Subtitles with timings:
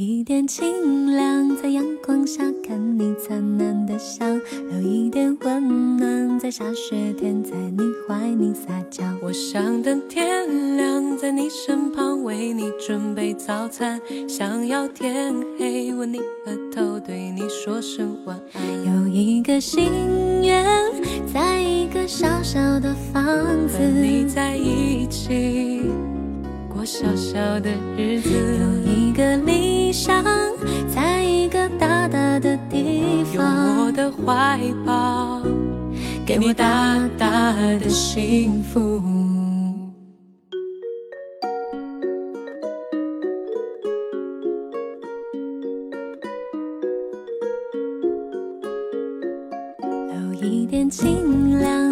[0.00, 4.24] 一点清凉，在阳光下看你灿烂的笑，
[4.70, 9.02] 留一点温暖，在下雪天在你怀里撒娇。
[9.20, 19.02] 我想等天亮，在你身旁为你准备早餐，想要天黑吻你额头，对你说声晚安。
[19.02, 19.90] 有一个心
[20.44, 20.64] 愿，
[21.34, 23.24] 在一个小小的房
[23.66, 25.82] 子，和你在一起
[26.72, 28.30] 过小小的日子。
[28.30, 29.36] 有一个
[29.88, 30.22] 理想，
[30.94, 35.40] 在一个大大的地用方，我的怀抱，
[36.26, 39.00] 给你大大的幸福。
[49.80, 51.87] 留一点清凉，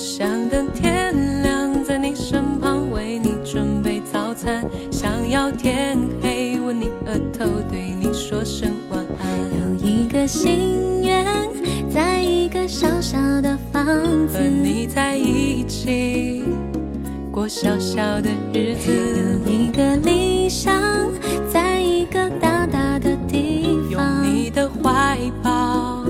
[0.00, 9.28] 想等天亮，在你身旁为你准备早餐，想要天黑吻你额头，对你说声晚安。
[9.60, 11.26] 有一个心愿，
[11.90, 13.84] 在一个小小的房
[14.26, 16.44] 子和，你在一起
[17.30, 18.90] 过小小的日子，
[19.46, 20.72] 有一个理想，
[21.52, 24.24] 在一个大大的地用方。
[24.24, 26.02] 你的怀抱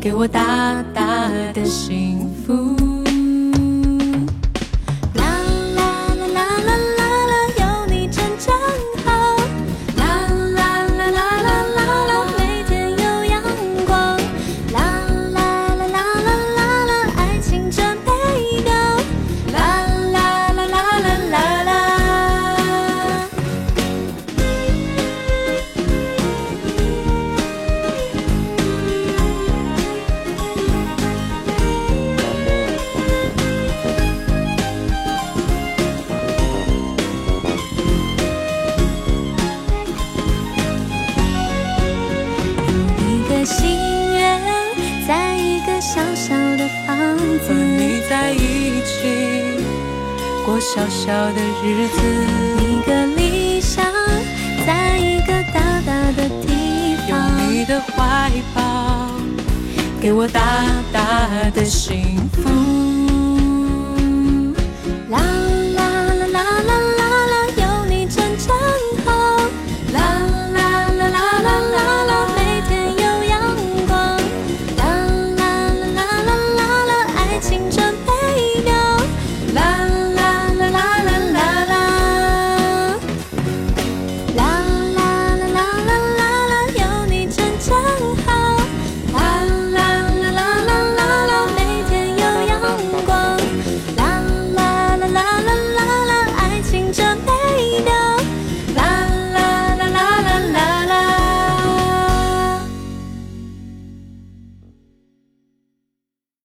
[0.00, 2.73] 给我大大的幸福。
[46.86, 46.92] 和
[47.38, 48.94] 子，你在一起
[50.44, 51.96] 过小小的日子，
[52.60, 53.84] 一个理想，
[54.66, 57.50] 在一个大大的地方，有。
[57.50, 59.10] 你的怀抱
[60.00, 60.40] 给我大
[60.92, 62.42] 大的幸福。
[62.44, 63.03] 啦